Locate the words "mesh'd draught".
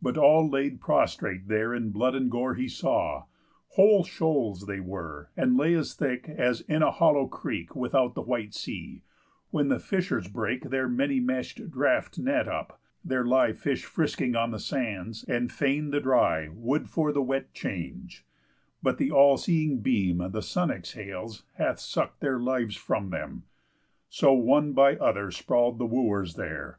11.18-12.20